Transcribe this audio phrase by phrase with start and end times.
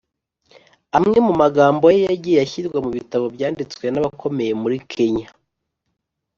[0.97, 5.27] Amwe mu magambo ye yagiye ashyirwa mu bitabo byanditswe n’abakomeye muri Kenya